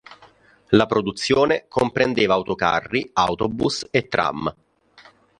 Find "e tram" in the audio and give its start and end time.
3.91-4.51